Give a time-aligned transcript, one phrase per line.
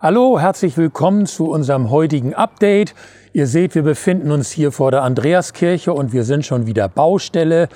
[0.00, 2.94] Hallo, herzlich willkommen zu unserem heutigen Update.
[3.32, 7.68] Ihr seht, wir befinden uns hier vor der Andreaskirche und wir sind schon wieder Baustelle.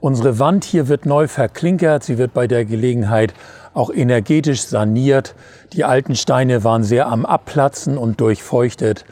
[0.00, 2.02] Unsere Wand hier wird neu verklinkert.
[2.02, 3.32] Sie wird bei der Gelegenheit
[3.74, 5.36] auch energetisch saniert.
[5.72, 9.04] Die alten Steine waren sehr am Abplatzen und durchfeuchtet.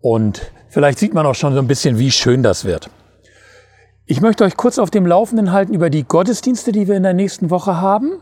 [0.00, 2.88] Und vielleicht sieht man auch schon so ein bisschen, wie schön das wird.
[4.06, 7.12] Ich möchte euch kurz auf dem Laufenden halten über die Gottesdienste, die wir in der
[7.12, 8.12] nächsten Woche haben.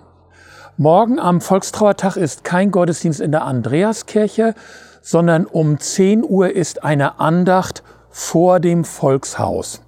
[0.79, 4.55] Morgen am Volkstrauertag ist kein Gottesdienst in der Andreaskirche,
[5.01, 9.81] sondern um 10 Uhr ist eine Andacht vor dem Volkshaus.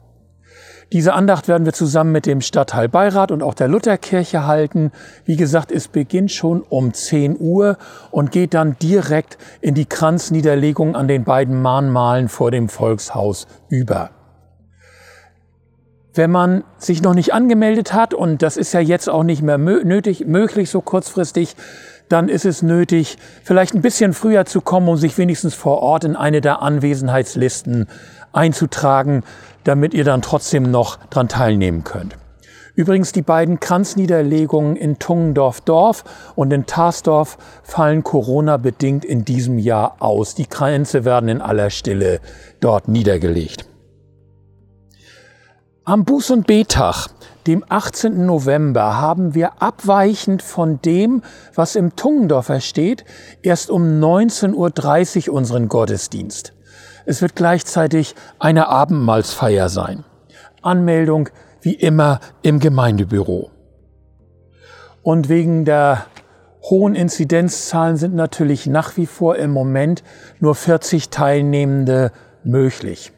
[0.91, 4.91] Diese Andacht werden wir zusammen mit dem Stadtteilbeirat und auch der Lutherkirche halten.
[5.27, 7.77] Wie gesagt, es beginnt schon um 10 Uhr
[8.10, 14.17] und geht dann direkt in die Kranzniederlegung an den beiden Mahnmalen vor dem Volkshaus über.
[16.18, 19.56] Wenn man sich noch nicht angemeldet hat, und das ist ja jetzt auch nicht mehr
[19.56, 21.54] nötig, möglich so kurzfristig,
[22.09, 26.02] dann ist es nötig, vielleicht ein bisschen früher zu kommen, um sich wenigstens vor Ort
[26.02, 27.87] in eine der Anwesenheitslisten
[28.32, 29.23] einzutragen,
[29.62, 32.16] damit ihr dann trotzdem noch dran teilnehmen könnt.
[32.74, 36.02] Übrigens, die beiden Kranzniederlegungen in Tungendorf-Dorf
[36.34, 40.34] und in Tarsdorf fallen Corona-bedingt in diesem Jahr aus.
[40.34, 42.18] Die Kränze werden in aller Stille
[42.59, 43.68] dort niedergelegt.
[45.88, 47.06] Am Buß- und Betag,
[47.46, 48.26] dem 18.
[48.26, 51.22] November, haben wir abweichend von dem,
[51.54, 53.06] was im Tungendorfer steht,
[53.40, 56.52] erst um 19.30 Uhr unseren Gottesdienst.
[57.06, 60.04] Es wird gleichzeitig eine Abendmahlsfeier sein.
[60.60, 61.30] Anmeldung
[61.62, 63.50] wie immer im Gemeindebüro.
[65.00, 66.04] Und wegen der
[66.64, 70.03] hohen Inzidenzzahlen sind natürlich nach wie vor im Moment
[70.38, 72.12] nur 40 Teilnehmende
[72.44, 73.10] möglich.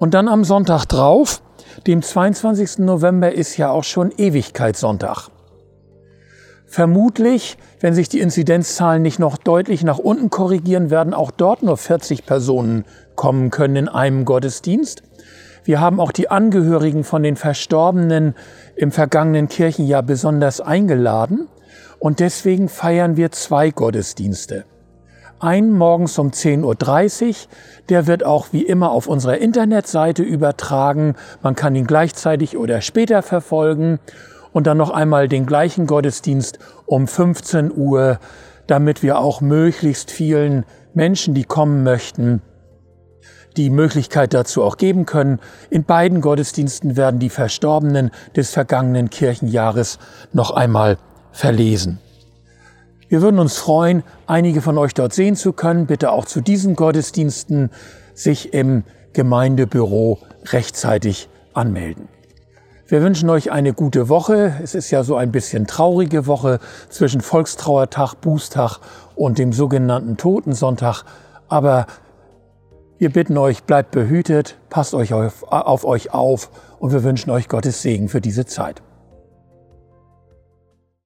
[0.00, 1.42] Und dann am Sonntag drauf,
[1.86, 2.78] dem 22.
[2.78, 5.28] November, ist ja auch schon Ewigkeitssonntag.
[6.64, 11.76] Vermutlich, wenn sich die Inzidenzzahlen nicht noch deutlich nach unten korrigieren, werden auch dort nur
[11.76, 15.02] 40 Personen kommen können in einem Gottesdienst.
[15.64, 18.34] Wir haben auch die Angehörigen von den Verstorbenen
[18.76, 21.46] im vergangenen Kirchenjahr besonders eingeladen
[21.98, 24.64] und deswegen feiern wir zwei Gottesdienste
[25.40, 27.34] einen morgens um 10.30 Uhr.
[27.88, 31.16] Der wird auch wie immer auf unserer Internetseite übertragen.
[31.42, 33.98] Man kann ihn gleichzeitig oder später verfolgen.
[34.52, 38.18] Und dann noch einmal den gleichen Gottesdienst um 15 Uhr,
[38.66, 42.42] damit wir auch möglichst vielen Menschen, die kommen möchten,
[43.56, 45.38] die Möglichkeit dazu auch geben können.
[45.70, 49.98] In beiden Gottesdiensten werden die Verstorbenen des vergangenen Kirchenjahres
[50.32, 50.98] noch einmal
[51.32, 52.00] verlesen.
[53.10, 55.86] Wir würden uns freuen, einige von euch dort sehen zu können.
[55.86, 57.70] Bitte auch zu diesen Gottesdiensten
[58.14, 58.84] sich im
[59.14, 60.18] Gemeindebüro
[60.52, 62.08] rechtzeitig anmelden.
[62.86, 64.54] Wir wünschen euch eine gute Woche.
[64.62, 68.78] Es ist ja so ein bisschen traurige Woche zwischen Volkstrauertag, Bußtag
[69.16, 71.02] und dem sogenannten Totensonntag.
[71.48, 71.86] Aber
[72.98, 76.48] wir bitten euch, bleibt behütet, passt euch auf, auf euch auf
[76.78, 78.82] und wir wünschen euch Gottes Segen für diese Zeit.